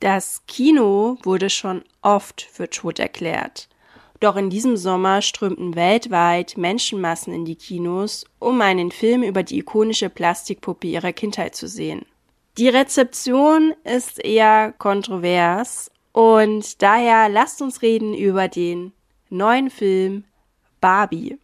[0.00, 3.68] Das Kino wurde schon oft für tot erklärt.
[4.20, 9.58] Doch in diesem Sommer strömten weltweit Menschenmassen in die Kinos, um einen Film über die
[9.58, 12.04] ikonische Plastikpuppe ihrer Kindheit zu sehen.
[12.58, 18.92] Die Rezeption ist eher kontrovers und daher lasst uns reden über den
[19.30, 20.24] neuen Film
[20.80, 21.38] Barbie.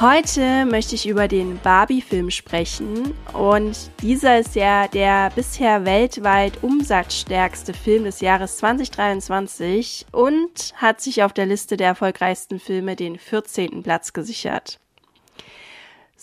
[0.00, 7.72] Heute möchte ich über den Barbie-Film sprechen und dieser ist ja der bisher weltweit umsatzstärkste
[7.72, 13.82] Film des Jahres 2023 und hat sich auf der Liste der erfolgreichsten Filme den 14.
[13.82, 14.78] Platz gesichert.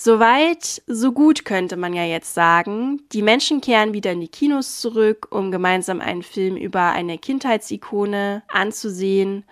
[0.03, 3.03] Soweit, so gut könnte man ja jetzt sagen.
[3.11, 8.41] Die Menschen kehren wieder in die Kinos zurück, um gemeinsam einen Film über eine Kindheitsikone
[8.47, 9.45] anzusehen.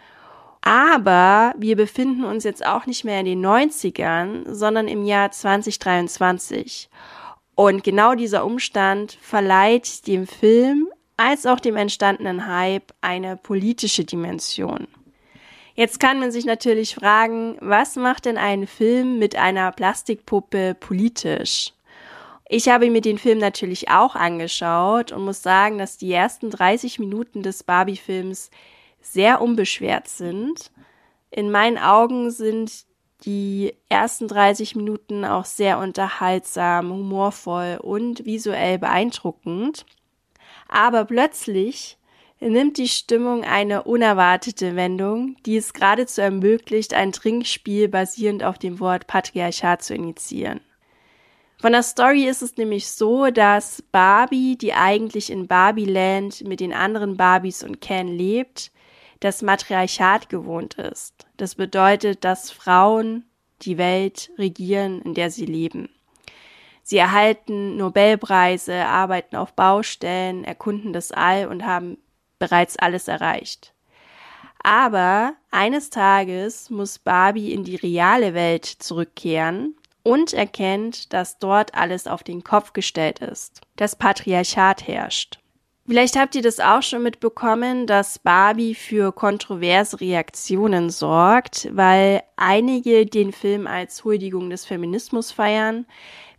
[0.62, 6.90] Aber wir befinden uns jetzt auch nicht mehr in den 90ern, sondern im Jahr 2023.
[7.54, 14.88] Und genau dieser Umstand verleiht dem Film als auch dem entstandenen Hype eine politische Dimension.
[15.80, 21.72] Jetzt kann man sich natürlich fragen, was macht denn ein Film mit einer Plastikpuppe politisch?
[22.50, 27.00] Ich habe mir den Film natürlich auch angeschaut und muss sagen, dass die ersten 30
[27.00, 28.52] Minuten des Barbie-Films
[29.00, 30.70] sehr unbeschwert sind.
[31.32, 32.84] In meinen Augen sind
[33.24, 39.86] die ersten 30 Minuten auch sehr unterhaltsam, humorvoll und visuell beeindruckend.
[40.68, 41.99] Aber plötzlich
[42.40, 48.80] nimmt die Stimmung eine unerwartete Wendung, die es geradezu ermöglicht, ein Trinkspiel basierend auf dem
[48.80, 50.62] Wort Patriarchat zu initiieren.
[51.62, 56.72] Von der Story ist es nämlich so, dass Barbie, die eigentlich in Barbieland mit den
[56.72, 58.72] anderen Barbies und Ken lebt,
[59.20, 61.28] das Matriarchat gewohnt ist.
[61.36, 63.26] Das bedeutet, dass Frauen
[63.64, 65.90] die Welt regieren, in der sie leben.
[66.82, 71.98] Sie erhalten Nobelpreise, arbeiten auf Baustellen, erkunden das All und haben
[72.40, 73.74] bereits alles erreicht.
[74.64, 82.08] Aber eines Tages muss Barbie in die reale Welt zurückkehren und erkennt, dass dort alles
[82.08, 83.62] auf den Kopf gestellt ist.
[83.76, 85.40] Das Patriarchat herrscht.
[85.90, 93.08] Vielleicht habt ihr das auch schon mitbekommen, dass Barbie für kontroverse Reaktionen sorgt, weil einige
[93.08, 95.88] den Film als Huldigung des Feminismus feiern,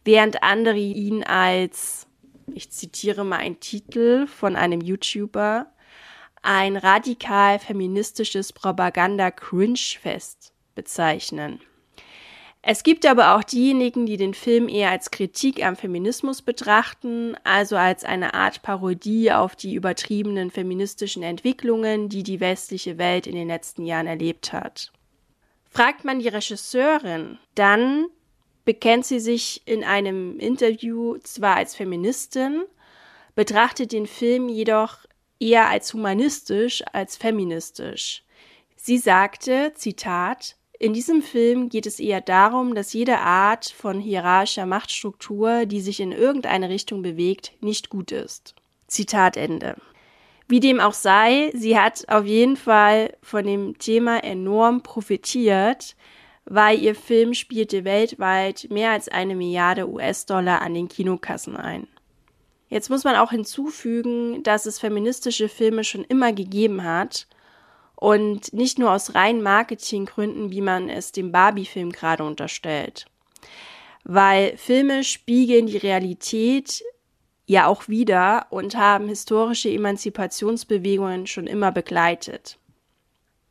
[0.05, 2.07] während andere ihn als,
[2.55, 5.67] ich zitiere mal einen Titel von einem YouTuber,
[6.43, 11.61] ein radikal feministisches Propaganda-Cringe-Fest bezeichnen.
[12.63, 17.77] Es gibt aber auch diejenigen, die den Film eher als Kritik am Feminismus betrachten, also
[17.77, 23.49] als eine Art Parodie auf die übertriebenen feministischen Entwicklungen, die die westliche Welt in den
[23.49, 24.93] letzten Jahren erlebt hat.
[25.71, 28.07] Fragt man die Regisseurin, dann
[28.67, 32.63] bekennt sie sich in einem Interview zwar als Feministin,
[33.35, 34.99] betrachtet den Film jedoch
[35.41, 38.23] eher als humanistisch als feministisch.
[38.77, 44.65] Sie sagte, Zitat, in diesem Film geht es eher darum, dass jede Art von hierarchischer
[44.65, 48.55] Machtstruktur, die sich in irgendeine Richtung bewegt, nicht gut ist.
[48.87, 49.77] Zitat Ende.
[50.49, 55.95] Wie dem auch sei, sie hat auf jeden Fall von dem Thema enorm profitiert,
[56.45, 61.87] weil ihr Film spielte weltweit mehr als eine Milliarde US-Dollar an den Kinokassen ein.
[62.71, 67.27] Jetzt muss man auch hinzufügen, dass es feministische Filme schon immer gegeben hat
[67.97, 73.07] und nicht nur aus rein Marketinggründen, wie man es dem Barbie-Film gerade unterstellt.
[74.05, 76.85] Weil Filme spiegeln die Realität
[77.45, 82.57] ja auch wieder und haben historische Emanzipationsbewegungen schon immer begleitet.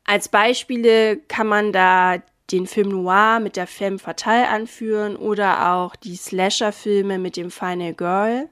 [0.04, 5.94] Als Beispiele kann man da den Film Noir mit der Femme Fatale anführen oder auch
[5.94, 8.48] die Slasher-Filme mit dem Final Girl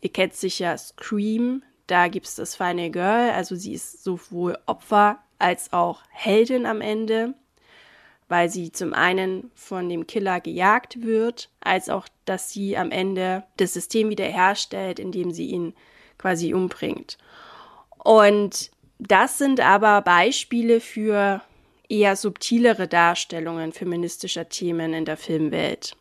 [0.00, 5.18] Ihr kennt sicher Scream, da gibt es das Final Girl, also sie ist sowohl Opfer
[5.38, 7.34] als auch Heldin am Ende,
[8.28, 13.44] weil sie zum einen von dem Killer gejagt wird, als auch, dass sie am Ende
[13.56, 15.74] das System wiederherstellt, indem sie ihn
[16.18, 17.16] quasi umbringt.
[18.04, 21.40] Und das sind aber Beispiele für
[21.88, 25.96] eher subtilere Darstellungen feministischer Themen in der Filmwelt.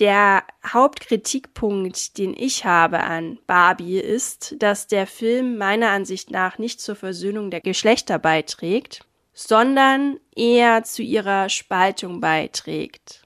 [0.00, 6.80] Der Hauptkritikpunkt, den ich habe an Barbie, ist, dass der Film meiner Ansicht nach nicht
[6.80, 9.04] zur Versöhnung der Geschlechter beiträgt,
[9.34, 13.22] sondern eher zu ihrer Spaltung beiträgt.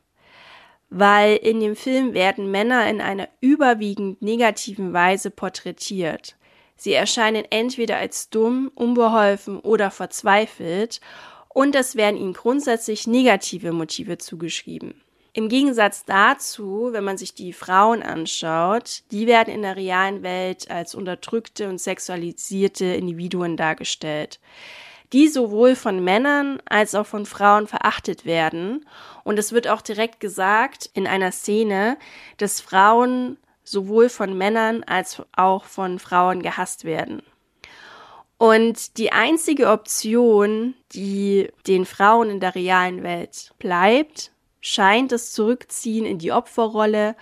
[0.90, 6.36] weil in dem Film werden Männer in einer überwiegend negativen Weise porträtiert.
[6.76, 11.00] Sie erscheinen entweder als dumm, unbeholfen oder verzweifelt
[11.48, 15.03] und es werden ihnen grundsätzlich negative Motive zugeschrieben.
[15.36, 20.70] Im Gegensatz dazu, wenn man sich die Frauen anschaut, die werden in der realen Welt
[20.70, 24.38] als unterdrückte und sexualisierte Individuen dargestellt,
[25.12, 28.86] die sowohl von Männern als auch von Frauen verachtet werden.
[29.24, 31.98] Und es wird auch direkt gesagt in einer Szene,
[32.36, 37.22] dass Frauen sowohl von Männern als auch von Frauen gehasst werden.
[38.38, 44.30] Und die einzige Option, die den Frauen in der realen Welt bleibt,
[44.64, 47.16] scheint das Zurückziehen in die Opferrolle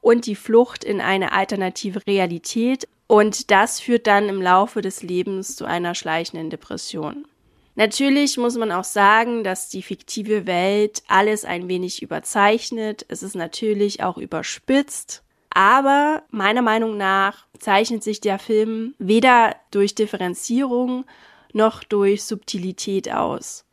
[0.00, 2.86] und die Flucht in eine alternative Realität.
[3.08, 7.26] Und das führt dann im Laufe des Lebens zu einer schleichenden Depression.
[7.74, 13.04] Natürlich muss man auch sagen, dass die fiktive Welt alles ein wenig überzeichnet.
[13.08, 15.24] Es ist natürlich auch überspitzt.
[15.50, 21.04] Aber meiner Meinung nach zeichnet sich der Film weder durch Differenzierung
[21.52, 23.64] noch durch Subtilität aus.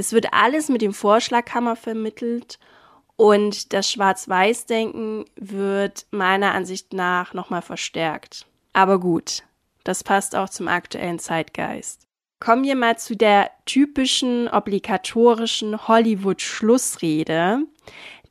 [0.00, 2.58] Es wird alles mit dem Vorschlaghammer vermittelt
[3.16, 8.46] und das Schwarz-Weiß-Denken wird meiner Ansicht nach nochmal verstärkt.
[8.72, 9.42] Aber gut,
[9.84, 12.06] das passt auch zum aktuellen Zeitgeist.
[12.38, 17.58] Kommen wir mal zu der typischen obligatorischen Hollywood-Schlussrede.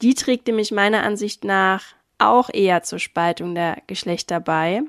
[0.01, 1.83] Die trägt nämlich meiner Ansicht nach
[2.17, 4.81] auch eher zur Spaltung der Geschlechter bei.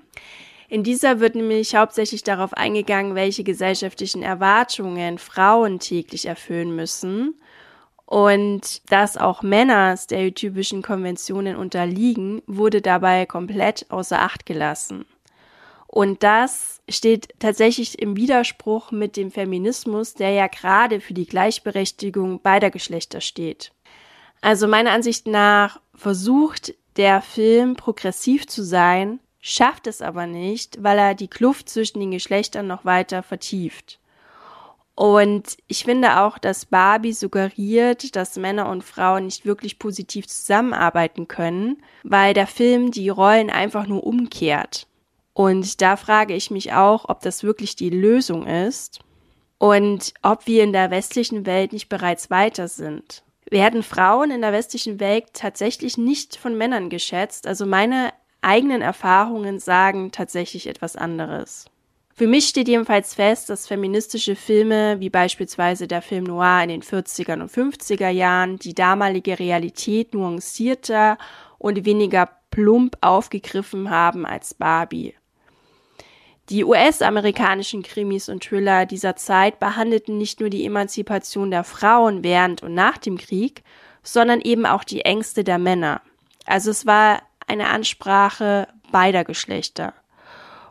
[0.71, 7.35] In dieser wird nämlich hauptsächlich darauf eingegangen, welche gesellschaftlichen Erwartungen Frauen täglich erfüllen müssen
[8.07, 15.07] und dass auch Männer stereotypischen Konventionen unterliegen, wurde dabei komplett außer Acht gelassen.
[15.89, 22.43] Und das steht tatsächlich im Widerspruch mit dem Feminismus, der ja gerade für die Gleichberechtigung
[22.43, 23.73] beider Geschlechter steht.
[24.41, 30.99] Also meiner Ansicht nach versucht der Film progressiv zu sein, schafft es aber nicht, weil
[30.99, 33.99] er die Kluft zwischen den Geschlechtern noch weiter vertieft.
[34.95, 41.27] Und ich finde auch, dass Barbie suggeriert, dass Männer und Frauen nicht wirklich positiv zusammenarbeiten
[41.27, 44.87] können, weil der Film die Rollen einfach nur umkehrt.
[45.33, 48.99] Und da frage ich mich auch, ob das wirklich die Lösung ist
[49.57, 54.53] und ob wir in der westlichen Welt nicht bereits weiter sind werden Frauen in der
[54.53, 57.47] westlichen Welt tatsächlich nicht von Männern geschätzt.
[57.47, 61.67] Also meine eigenen Erfahrungen sagen tatsächlich etwas anderes.
[62.15, 66.83] Für mich steht jedenfalls fest, dass feministische Filme wie beispielsweise der Film Noir in den
[66.83, 71.17] 40er und 50er Jahren die damalige Realität nuancierter
[71.57, 75.15] und weniger plump aufgegriffen haben als Barbie.
[76.51, 82.63] Die US-amerikanischen Krimis und Thriller dieser Zeit behandelten nicht nur die Emanzipation der Frauen während
[82.63, 83.63] und nach dem Krieg,
[84.03, 86.03] sondern eben auch die Ängste der Männer.
[86.45, 89.93] Also es war eine Ansprache beider Geschlechter.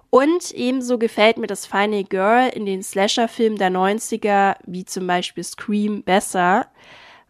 [0.10, 5.44] Und ebenso gefällt mir das Final Girl in den Slasher-Filmen der 90er, wie zum Beispiel
[5.44, 6.68] Scream, besser,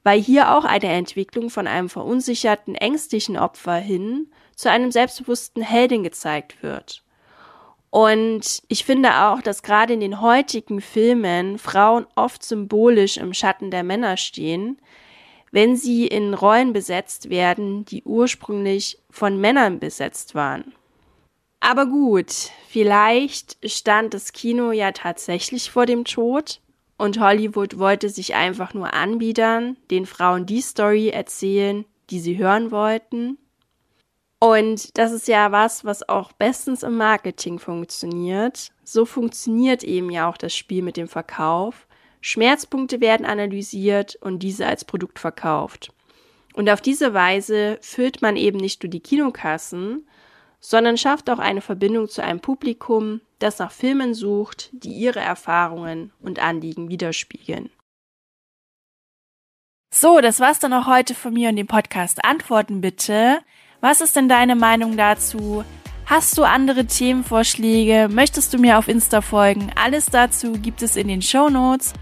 [0.04, 6.04] weil hier auch eine Entwicklung von einem verunsicherten, ängstlichen Opfer hin zu einem selbstbewussten Heldin
[6.04, 7.04] gezeigt wird.
[7.90, 13.72] Und ich finde auch, dass gerade in den heutigen Filmen Frauen oft symbolisch im Schatten
[13.72, 14.78] der Männer stehen,
[15.52, 20.74] wenn sie in Rollen besetzt werden, die ursprünglich von Männern besetzt waren.
[21.60, 26.62] Aber gut, vielleicht stand das Kino ja tatsächlich vor dem Tod
[26.98, 32.72] und Hollywood wollte sich einfach nur anbiedern, den Frauen die Story erzählen, die sie hören
[32.72, 33.38] wollten
[34.40, 38.72] und das ist ja was, was auch bestens im Marketing funktioniert.
[38.86, 41.88] So funktioniert eben ja auch das Spiel mit dem Verkauf.
[42.22, 45.92] Schmerzpunkte werden analysiert und diese als Produkt verkauft.
[46.54, 50.08] Und auf diese Weise füllt man eben nicht nur die Kinokassen,
[50.60, 56.12] sondern schafft auch eine Verbindung zu einem Publikum, das nach Filmen sucht, die ihre Erfahrungen
[56.20, 57.70] und Anliegen widerspiegeln.
[59.92, 63.40] So, das war's dann auch heute von mir und dem Podcast Antworten bitte.
[63.82, 65.64] Was ist denn deine Meinung dazu?
[66.06, 68.10] Hast du andere Themenvorschläge?
[68.12, 69.72] Möchtest du mir auf Insta folgen?
[69.76, 71.94] Alles dazu gibt es in den Show Notes.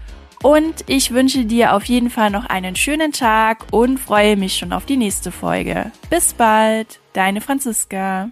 [0.42, 4.72] Und ich wünsche dir auf jeden Fall noch einen schönen Tag und freue mich schon
[4.72, 5.90] auf die nächste Folge.
[6.10, 8.30] Bis bald, deine Franziska.